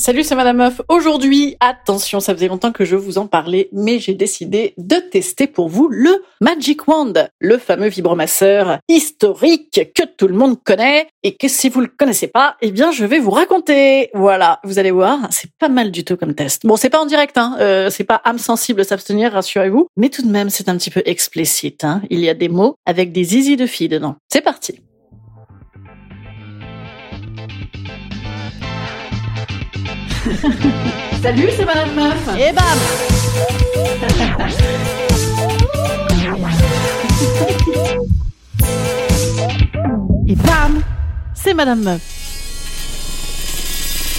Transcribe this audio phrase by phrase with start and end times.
[0.00, 0.80] Salut, c'est Madame Meuf.
[0.88, 5.48] Aujourd'hui, attention, ça faisait longtemps que je vous en parlais, mais j'ai décidé de tester
[5.48, 11.34] pour vous le Magic Wand, le fameux vibromasseur historique que tout le monde connaît et
[11.34, 14.10] que si vous le connaissez pas, eh bien, je vais vous raconter.
[14.14, 16.64] Voilà, vous allez voir, c'est pas mal du tout comme test.
[16.64, 20.22] Bon, c'est pas en direct, hein, euh, c'est pas âme sensible s'abstenir, rassurez-vous, mais tout
[20.22, 21.82] de même, c'est un petit peu explicite.
[21.82, 22.02] Hein.
[22.08, 24.14] Il y a des mots avec des zizi de filles dedans.
[24.28, 24.78] C'est parti.
[31.22, 32.28] Salut, c'est Madame Meuf.
[32.36, 32.64] Et bam
[40.26, 40.82] Et bam
[41.34, 42.00] C'est Madame Meuf.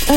[0.10, 0.14] Ah,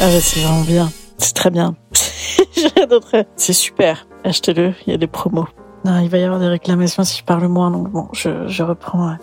[0.00, 0.92] ah bah, c'est vraiment bien.
[1.18, 1.74] C'est très bien.
[3.36, 4.06] C'est super.
[4.24, 5.46] Achetez-le, il y a des promos.
[5.84, 8.62] Non, il va y avoir des réclamations si je parle moins, donc bon, je, je
[8.62, 9.16] reprends.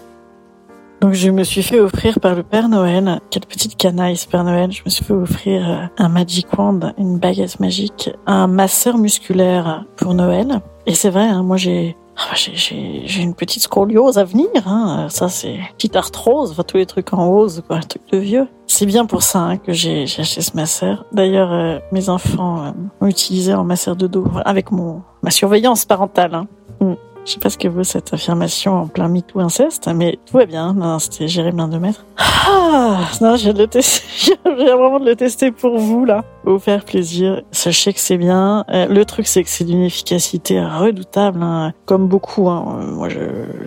[1.02, 4.44] Donc je me suis fait offrir par le Père Noël, quelle petite canaille ce Père
[4.44, 8.98] Noël, je me suis fait offrir euh, un Magic Wand, une baguette magique, un masseur
[8.98, 10.62] musculaire pour Noël.
[10.88, 15.06] Et c'est vrai, hein, moi j'ai ah, j'ai j'ai une petite scoliose à venir, hein.
[15.10, 18.48] ça c'est petite arthrose, enfin tous les trucs en rose, quoi, un truc de vieux.
[18.66, 21.06] C'est bien pour ça hein, que j'ai acheté ce masseur.
[21.12, 22.72] D'ailleurs, euh, mes enfants euh,
[23.02, 26.34] ont utilisé en masseur de dos avec mon ma surveillance parentale.
[26.34, 26.48] Hein.
[26.82, 26.94] Mm.
[27.28, 30.46] Je sais pas ce que vaut cette affirmation en plein MeToo inceste, mais tout va
[30.46, 30.74] bien.
[30.74, 32.06] Non, c'était Jérémy de Maître.
[32.18, 34.08] Ah, non, j'ai de le tester.
[34.46, 36.24] j'ai vraiment de le tester pour vous, là.
[36.46, 37.42] Vous faire plaisir.
[37.52, 38.64] Sachez que c'est bien.
[38.72, 41.74] Euh, le truc, c'est que c'est d'une efficacité redoutable, hein.
[41.86, 42.48] comme beaucoup.
[42.48, 42.80] Hein.
[42.94, 43.20] Moi, je,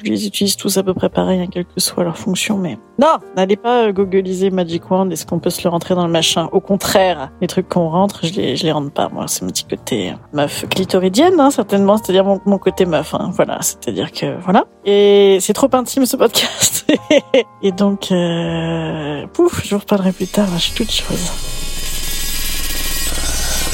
[0.02, 2.78] je, les utilise tous à peu près pareil, hein, quelle que soit leur fonction, mais
[2.98, 5.10] non, n'allez pas euh, googliser Magic Wand.
[5.10, 6.48] Est-ce qu'on peut se le rentrer dans le machin?
[6.52, 9.08] Au contraire, les trucs qu'on rentre, je les, je les rentre pas.
[9.08, 11.98] Moi, c'est mon petit côté meuf clitoridienne, hein, certainement.
[11.98, 13.14] C'est-à-dire mon, mon côté meuf.
[13.14, 13.30] Hein.
[13.60, 14.64] C'est-à-dire que voilà.
[14.84, 16.86] Et c'est trop intime ce podcast.
[17.62, 20.46] Et donc, euh, pouf, je vous reparlerai plus tard.
[20.54, 21.30] Je suis toute chose.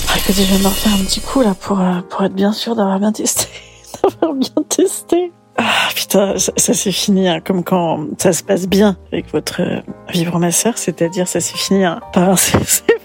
[0.08, 2.52] Ah, écoutez, je vais me refaire un petit coup là pour euh, pour être bien
[2.52, 3.46] sûr d'avoir bien testé,
[4.02, 5.32] d'avoir bien testé.
[5.58, 9.62] Ah putain, ça, ça c'est fini, hein, comme quand ça se passe bien avec votre
[9.62, 12.58] euh, vibromasseur, c'est-à-dire ça s'est fini hein, par c'est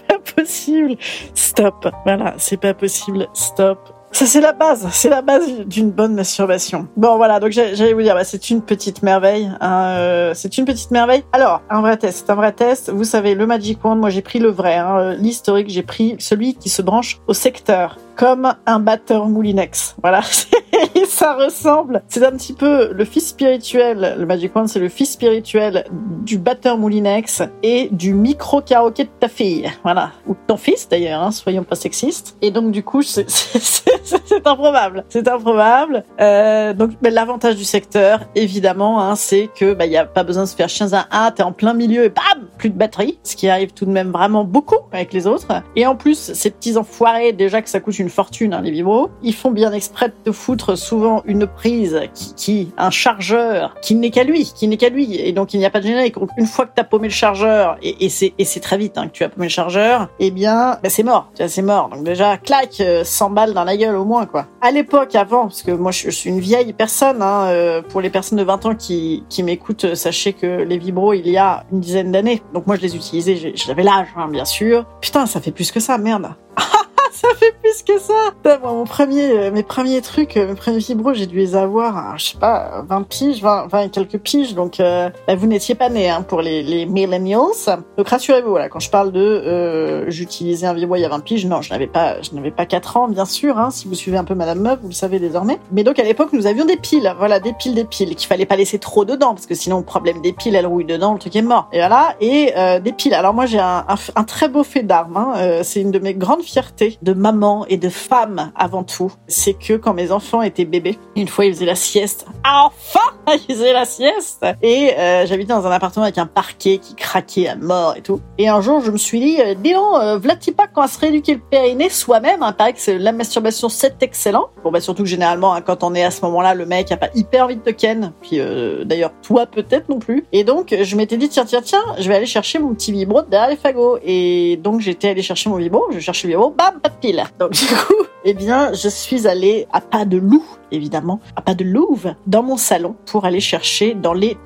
[0.06, 0.96] pas possible,
[1.34, 3.78] stop, voilà, c'est pas possible, stop,
[4.12, 4.86] ça, c'est la base.
[4.92, 6.86] C'est la base d'une bonne masturbation.
[6.96, 7.40] Bon, voilà.
[7.40, 9.50] Donc, j'allais vous dire, bah, c'est une petite merveille.
[9.60, 11.24] Hein, euh, c'est une petite merveille.
[11.32, 12.28] Alors, un vrai test.
[12.28, 12.90] Un vrai test.
[12.90, 14.76] Vous savez, le Magic Wand, moi, j'ai pris le vrai.
[14.76, 19.96] Hein, L'historique, j'ai pris celui qui se branche au secteur comme un batteur moulinex.
[20.02, 20.20] Voilà,
[21.06, 22.02] ça ressemble.
[22.08, 24.16] C'est un petit peu le fils spirituel.
[24.18, 29.10] Le Magic Wand, c'est le fils spirituel du batteur moulinex et du micro karaoké de
[29.20, 29.70] ta fille.
[29.82, 31.22] Voilà, ou de ton fils d'ailleurs.
[31.22, 32.36] Hein, soyons pas sexistes.
[32.40, 33.26] Et donc du coup, c'est
[34.44, 35.04] improbable.
[35.08, 36.04] C'est improbable.
[36.20, 40.48] Euh, donc l'avantage du secteur, évidemment, hein, c'est que bah y a pas besoin de
[40.48, 41.30] se faire chien à un.
[41.30, 44.10] T'es en plein milieu et bam, plus de batterie, ce qui arrive tout de même
[44.10, 45.48] vraiment beaucoup avec les autres.
[45.76, 49.10] Et en plus, ces petits enfoirés, déjà que ça coûte une fortune, hein, les vibros.
[49.22, 53.94] Ils font bien exprès de te foutre souvent une prise qui, qui un chargeur qui
[53.94, 55.16] n'est qu'à lui, qui n'est qu'à lui.
[55.16, 56.16] Et donc, il n'y a pas de générique.
[56.36, 59.24] Une fois que tu as paumé le chargeur, et, c'est, très vite hein, que tu
[59.24, 61.30] as paumé le chargeur, eh bien, bah, c'est mort.
[61.34, 61.88] C'est mort.
[61.88, 64.46] Donc déjà, claque, 100 euh, balles dans la gueule au moins, quoi.
[64.60, 68.10] À l'époque, avant, parce que moi, je, suis une vieille personne, hein, euh, pour les
[68.10, 71.80] personnes de 20 ans qui, qui m'écoutent, sachez que les vibros, il y a une
[71.80, 72.42] dizaine d'années.
[72.54, 74.84] Donc moi, je les utilisais, j'avais l'âge, hein, bien sûr.
[75.00, 76.34] Putain, ça fait plus que ça, merde
[77.22, 78.58] ça fait plus que ça.
[78.62, 81.96] Moi, mon premier, euh, mes premiers trucs, euh, mes premiers vibros, j'ai dû les avoir,
[81.96, 84.54] à, je sais pas, 20 piges, 20, 20 et quelques piges.
[84.54, 87.78] Donc, euh, bah, vous n'étiez pas nés hein, pour les, millennials.
[87.96, 91.20] Donc, rassurez-vous, voilà, quand je parle de euh, j'utilisais un vibro il y a 20
[91.20, 93.58] piges, non, je n'avais pas, je n'avais pas 4 ans, bien sûr.
[93.58, 95.58] Hein, si vous suivez un peu Madame Meuf, vous le savez désormais.
[95.70, 98.46] Mais donc, à l'époque, nous avions des piles, voilà, des piles, des piles, qu'il fallait
[98.46, 101.18] pas laisser trop dedans, parce que sinon, le problème des piles, elles rouillent dedans, le
[101.20, 101.68] truc est mort.
[101.72, 103.14] Et voilà, et euh, des piles.
[103.14, 103.84] Alors moi, j'ai un,
[104.16, 105.16] un, très beau fait d'armes.
[105.16, 105.34] Hein.
[105.36, 109.12] Euh, c'est une de mes grandes fiertés maman et de femme avant tout.
[109.26, 112.26] C'est que quand mes enfants étaient bébés, une fois ils faisaient la sieste.
[112.44, 113.00] Enfin,
[113.48, 114.44] ils faisaient la sieste.
[114.62, 118.20] Et euh, j'habitais dans un appartement avec un parquet qui craquait à mort et tout.
[118.38, 120.18] Et un jour, je me suis dit, euh, dis donc, euh,
[120.56, 122.42] pas qu'on va se rééduquer le périnée soi-même.
[122.42, 124.48] Hein, paraît que la masturbation c'est excellent.
[124.64, 126.96] Bon bah surtout que généralement, hein, quand on est à ce moment-là, le mec a
[126.96, 128.12] pas hyper envie de ken.
[128.22, 130.24] Puis euh, d'ailleurs toi peut-être non plus.
[130.32, 133.22] Et donc je m'étais dit tiens tiens tiens, je vais aller chercher mon petit vibro
[133.22, 133.98] derrière les fagots.
[134.04, 136.94] Et donc j'étais allée chercher mon vibro, je cherchais le vibro, bam pas de
[137.38, 141.54] Donc du coup, eh bien je suis allée à pas de loup évidemment, à pas
[141.54, 144.36] de louve, dans mon salon pour aller chercher dans les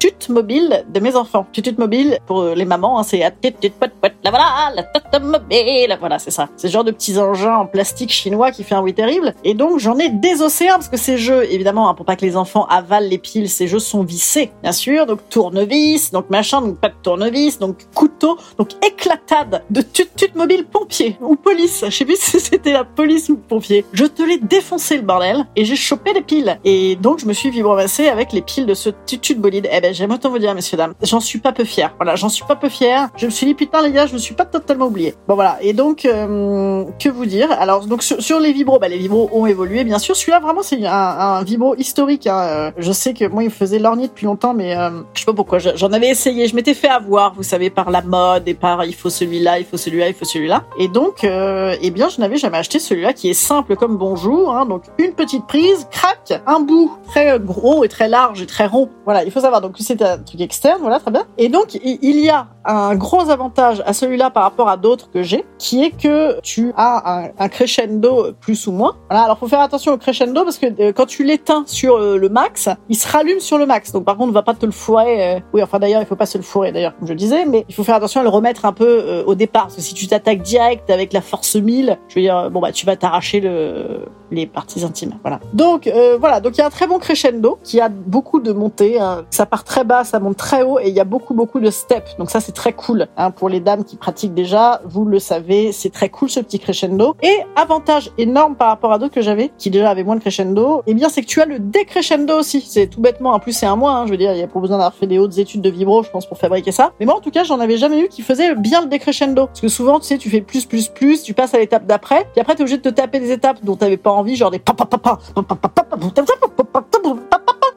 [0.00, 1.46] tutut mobiles de mes enfants.
[1.52, 4.82] Tutut mobile pour euh, les mamans, hein, c'est à tutut pot pot, la voilà, la
[4.82, 6.48] tutut mobile, voilà, c'est ça.
[6.56, 9.34] C'est ce genre de petits engins en plastique chinois qui fait un bruit terrible.
[9.44, 12.24] Et donc j'en ai des océans parce que ces jeux, évidemment, hein, pour pas que
[12.24, 15.04] les enfants avalent les piles, ces jeux sont vissés, bien sûr.
[15.04, 20.64] Donc tournevis, donc machin, donc pas de tournevis, donc couteau, donc éclatade de tutut mobile
[20.64, 21.84] pompier ou police.
[21.84, 23.84] Je sais plus si c'était la police ou pompier.
[23.92, 26.58] Je te l'ai défoncé le bordel et j'ai chopé les piles.
[26.64, 29.68] Et donc je me suis vibromassé avec les piles de ce tutut bolide.
[29.70, 31.94] Eh ben j'aime autant vous dire, messieurs dames, j'en suis pas peu fier.
[31.96, 33.08] Voilà, j'en suis pas peu fier.
[33.16, 35.14] Je me suis dit putain les gars, je me suis pas totalement oublié.
[35.28, 35.58] Bon voilà.
[35.60, 37.48] Et donc euh, que vous dire?
[37.52, 40.16] Alors donc sur, les vibros, bah, les vibros ont évolué bien sûr.
[40.16, 42.26] Celui-là vraiment c'est un, vibro historique.
[42.26, 42.38] Hein.
[42.40, 45.32] Euh, Je sais que moi il faisait lorgner depuis longtemps, mais euh, je sais pas
[45.32, 45.58] pourquoi.
[45.58, 46.46] Je- J'en avais essayé.
[46.46, 49.64] Je m'étais fait avoir, vous savez, par la mode et par il faut celui-là, il
[49.64, 50.64] faut celui-là, il faut celui-là.
[50.78, 54.54] Et donc euh, eh bien je n'avais jamais acheté celui-là qui est simple comme bonjour.
[54.54, 54.66] Hein.
[54.66, 58.88] Donc une petite prise, crac, un bout très gros et très large et très rond.
[59.04, 59.60] Voilà, il faut savoir.
[59.60, 61.24] Donc c'est un truc externe, voilà, très bien.
[61.38, 65.22] Et donc il y a un gros avantage à celui-là par rapport à d'autres que
[65.22, 68.96] j'ai, qui est que tu as un, crescendo plus ou moins.
[69.08, 72.16] Voilà, alors faut faire attention au crescendo parce que euh, quand tu l'éteins sur euh,
[72.16, 73.92] le max, il se rallume sur le max.
[73.92, 75.36] Donc par contre, on va pas te le fourrer.
[75.36, 77.64] euh, Oui, enfin d'ailleurs, il faut pas se le fourrer d'ailleurs, comme je disais, mais
[77.68, 79.64] il faut faire attention à le remettre un peu au départ.
[79.64, 82.72] Parce que si tu t'attaques direct avec la force 1000, je veux dire, bon bah
[82.72, 85.14] tu vas t'arracher le les parties intimes.
[85.22, 85.40] Voilà.
[85.54, 85.90] Donc
[86.20, 89.00] voilà, donc il y a un très bon crescendo qui a beaucoup de montées.
[89.00, 89.24] hein.
[89.30, 91.70] Ça part très bas, ça monte très haut et il y a beaucoup beaucoup de
[91.70, 92.16] steps.
[92.18, 94.80] Donc ça c'est très cool hein, pour les dames qui pratiquent déjà.
[94.84, 97.14] Vous le savez, c'est très cool ce petit crescendo.
[97.22, 100.82] Et avantage énorme par rapport à d'autres que j'avais qui déjà avaient moins de crescendo,
[100.88, 102.66] eh bien c'est que tu as le décrescendo aussi.
[102.68, 103.30] C'est tout bêtement.
[103.32, 103.92] En plus c'est un mois.
[103.92, 105.70] Hein, je veux dire, il y a pas besoin d'avoir fait des hautes études de
[105.70, 106.90] vibro, je pense, pour fabriquer ça.
[106.98, 109.46] Mais moi en tout cas, j'en avais jamais eu qui faisait bien le décrescendo.
[109.46, 112.26] Parce que souvent, tu sais, tu fais plus plus plus, tu passes à l'étape d'après,
[112.32, 114.58] puis après t'es obligé de te taper des étapes dont t'avais pas envie, genre des
[114.58, 115.96] pa pa pa pa pa pa pa pa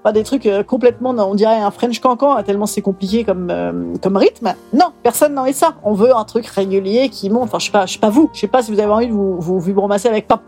[0.04, 3.72] Enfin, des trucs complètement, on dirait un French cancan, tellement c'est compliqué comme, euh,
[4.02, 4.54] comme rythme.
[4.74, 5.76] Non, personne n'en est ça.
[5.84, 7.44] On veut un truc régulier qui monte.
[7.44, 8.30] Enfin, je sais pas, je sais pas vous.
[8.34, 10.42] Je sais pas si vous avez envie de vous, vous vibromasser avec pas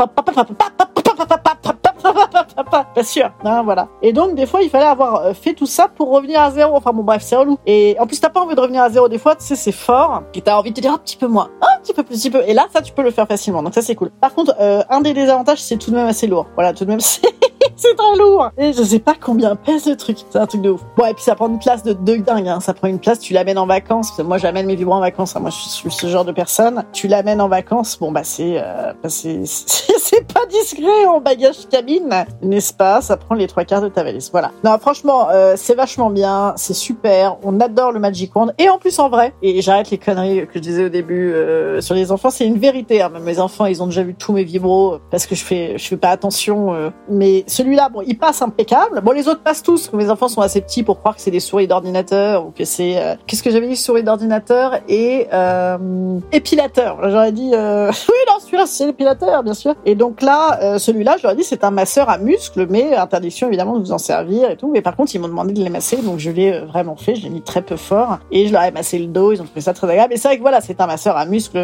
[3.03, 3.87] sûr, hein, voilà.
[4.01, 6.75] Et donc, des fois, il fallait avoir fait tout ça pour revenir à zéro.
[6.75, 7.57] Enfin, bon, bref, c'est relou.
[7.65, 9.71] Et en plus, t'as pas envie de revenir à zéro des fois, tu sais, c'est
[9.71, 10.23] fort.
[10.33, 12.17] Et t'as envie de te dire un petit peu moins, un petit peu plus, un
[12.17, 12.43] petit peu.
[12.47, 13.63] Et là, ça, tu peux le faire facilement.
[13.63, 14.11] Donc, ça, c'est cool.
[14.21, 16.47] Par contre, euh, un des désavantages, c'est tout de même assez lourd.
[16.55, 17.21] Voilà, tout de même, c'est.
[17.75, 18.49] c'est très lourd.
[18.57, 20.17] Et je sais pas combien pèse le truc.
[20.29, 20.81] C'est un truc de ouf.
[20.97, 22.47] Bon, et puis ça prend une place de, dingue.
[22.47, 22.59] Hein.
[22.59, 23.19] Ça prend une place.
[23.19, 24.17] Tu l'amènes en vacances.
[24.19, 25.35] Moi, j'amène mes vibrants en vacances.
[25.35, 25.39] hein.
[25.39, 26.83] Moi, je suis ce genre de personne.
[26.93, 27.97] Tu l'amènes en vacances.
[27.99, 33.01] Bon, bah c'est euh, bah, c'est pas discret en bagage cabine, n'est-ce pas?
[33.01, 34.29] Ça prend les trois quarts de ta valise.
[34.31, 34.51] Voilà.
[34.63, 36.53] Non, franchement, euh, c'est vachement bien.
[36.57, 37.37] C'est super.
[37.43, 38.53] On adore le Magic Wand.
[38.59, 39.33] Et en plus, en vrai.
[39.41, 42.29] Et j'arrête les conneries que je disais au début euh, sur les enfants.
[42.29, 43.01] C'est une vérité.
[43.01, 43.11] Hein.
[43.21, 45.97] Mes enfants, ils ont déjà vu tous mes vibros parce que je fais je fais
[45.97, 46.73] pas attention.
[46.73, 46.89] euh.
[47.09, 48.99] Mais celui-là, bon, il passe impeccable.
[49.01, 49.91] Bon, les autres passent tous.
[49.93, 52.97] Mes enfants sont assez petits pour croire que c'est des souris d'ordinateur ou que c'est
[52.97, 57.09] euh, qu'est-ce que j'avais dit souris d'ordinateur et euh, épilateur.
[57.09, 57.89] J'aurais dit euh...
[58.09, 59.73] oui non celui-là c'est l'épilateur bien sûr.
[59.85, 63.85] Et donc là celui-là j'aurais dit c'est un masseur à muscles mais interdiction évidemment de
[63.85, 64.69] vous en servir et tout.
[64.69, 67.15] Mais par contre ils m'ont demandé de les masser donc je l'ai vraiment fait.
[67.15, 69.31] Je l'ai mis très peu fort et je leur ai massé le dos.
[69.31, 70.13] Ils ont trouvé ça très agréable.
[70.13, 71.57] Et c'est vrai que voilà c'est un masseur à muscles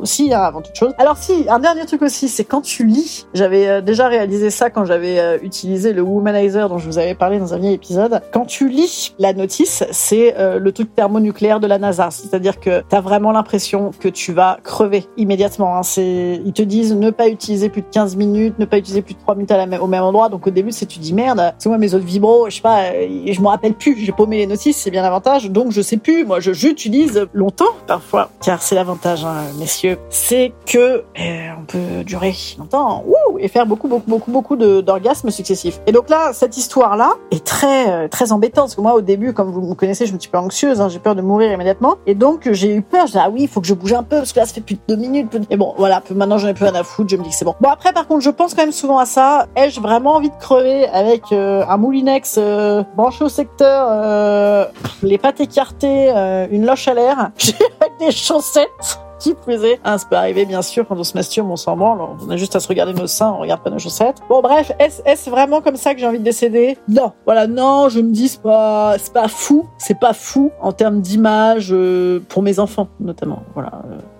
[0.00, 0.92] aussi hein, avant toute chose.
[0.98, 3.26] Alors si un dernier truc aussi c'est quand tu lis.
[3.32, 7.38] J'avais déjà réalisé ça quand j'avais euh, utilisé le womanizer dont je vous avais parlé
[7.38, 11.68] dans un vieil épisode, quand tu lis la notice, c'est euh, le truc thermonucléaire de
[11.68, 12.10] la NASA.
[12.10, 15.76] C'est-à-dire que tu as vraiment l'impression que tu vas crever immédiatement.
[15.76, 15.82] Hein.
[15.96, 19.20] Ils te disent ne pas utiliser plus de 15 minutes, ne pas utiliser plus de
[19.20, 20.28] 3 minutes au même endroit.
[20.28, 22.86] Donc au début, c'est tu dis merde, c'est moi mes autres vibros, je sais pas,
[22.86, 25.50] euh, je me rappelle plus, j'ai paumé les notices, c'est bien l'avantage.
[25.52, 31.04] Donc je sais plus, moi j'utilise longtemps parfois, car c'est l'avantage, hein, messieurs, c'est que
[31.16, 35.80] on peut durer longtemps wouh, et faire beaucoup beaucoup beaucoup beaucoup d'orgasmes successifs.
[35.86, 39.00] Et donc là, cette histoire là est très euh, très embêtante parce que moi au
[39.00, 41.22] début, comme vous me connaissez, je suis un petit peu anxieuse, hein, j'ai peur de
[41.22, 43.06] mourir immédiatement, et donc j'ai eu peur.
[43.06, 44.54] Je dis ah oui, il faut que je bouge un peu parce que là ça
[44.54, 45.36] fait plus de deux minutes.
[45.50, 47.44] Et bon voilà, maintenant j'en ai plus rien à foutre, je me dis que c'est
[47.44, 47.54] bon.
[47.60, 49.46] Bon après par contre, je pense quand même souvent à ça.
[49.56, 54.64] Ai-je vraiment envie de crever avec euh, un moulinex euh, branché au secteur, euh,
[55.02, 56.10] les pattes écartées,
[56.50, 57.18] une loche à l'air,
[57.80, 59.78] avec des chaussettes qui faisait.
[59.84, 62.00] Ah, ça peut arriver, bien sûr, quand on se masturbe, on s'en branle.
[62.26, 64.16] On a juste à se regarder nos seins, on regarde pas nos chaussettes.
[64.28, 66.76] Bon, bref, est-ce est vraiment comme ça que j'ai envie de décéder?
[66.88, 67.12] Non.
[67.24, 69.68] Voilà, non, je me dis, c'est pas, c'est pas fou.
[69.78, 73.42] C'est pas fou en termes d'image euh, pour mes enfants, notamment.
[73.54, 73.70] Voilà.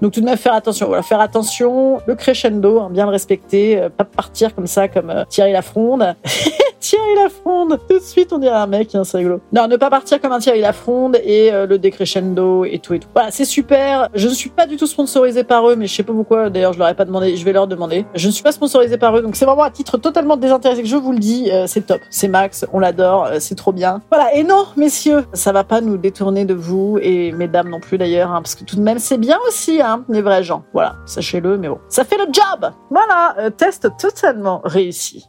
[0.03, 0.87] Donc, tout de même, faire attention.
[0.87, 2.01] Voilà, faire attention.
[2.07, 3.81] Le crescendo, hein, bien le respecter.
[3.81, 6.15] Euh, pas partir comme ça, comme euh, Thierry Lafronde.
[6.81, 9.41] Thierry Lafronde Tout de suite, on dirait un mec, hein, c'est rigolo.
[9.53, 12.99] Non, ne pas partir comme un Thierry Lafronde et euh, le décrescendo et tout et
[12.99, 13.09] tout.
[13.15, 14.09] Voilà, c'est super.
[14.15, 16.49] Je ne suis pas du tout sponsorisé par eux, mais je sais pas pourquoi.
[16.49, 17.37] D'ailleurs, je leur ai pas demandé.
[17.37, 18.07] Je vais leur demander.
[18.15, 20.89] Je ne suis pas sponsorisé par eux, donc c'est vraiment à titre totalement désintéressé que
[20.89, 21.51] je vous le dis.
[21.53, 22.01] Euh, c'est top.
[22.09, 22.67] C'est Max.
[22.73, 23.27] On l'adore.
[23.27, 24.01] Euh, c'est trop bien.
[24.11, 24.35] Voilà.
[24.35, 28.31] Et non, messieurs, ça va pas nous détourner de vous et mesdames non plus d'ailleurs,
[28.31, 30.65] hein, parce que tout de même, c'est bien aussi, hein, les vrais gens.
[30.73, 30.97] Voilà.
[31.05, 31.79] Sachez-le, mais bon.
[31.89, 32.73] Ça fait le job.
[32.91, 33.51] Voilà.
[33.51, 35.29] Test totalement réussi.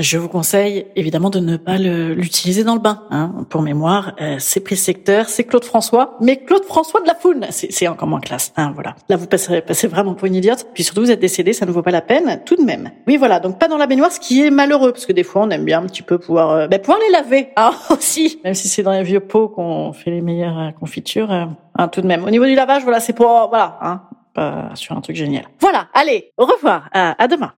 [0.00, 3.02] Je vous conseille évidemment de ne pas l'utiliser dans le bain.
[3.10, 3.44] Hein.
[3.50, 7.86] Pour mémoire, euh, c'est précepteur, c'est Claude François, mais Claude François de la Foune, c'est
[7.86, 8.50] encore moins classe.
[8.56, 8.94] Hein, voilà.
[9.10, 10.66] Là, vous passerez, passez vraiment pour une idiote.
[10.72, 12.90] Puis surtout, vous êtes décédé, ça ne vaut pas la peine, tout de même.
[13.06, 13.40] Oui, voilà.
[13.40, 15.66] Donc pas dans la baignoire, ce qui est malheureux, parce que des fois, on aime
[15.66, 17.48] bien un petit peu pouvoir, euh, ben, pouvoir les laver.
[17.56, 21.30] Ah aussi, même si c'est dans les vieux pots qu'on fait les meilleures euh, confitures.
[21.30, 21.44] euh,
[21.76, 22.24] hein, tout de même.
[22.24, 24.00] Au niveau du lavage, voilà, c'est pour, voilà, hein,
[24.32, 25.44] pas sur un truc génial.
[25.60, 25.88] Voilà.
[25.92, 26.88] Allez, au revoir.
[26.94, 27.52] à, à demain.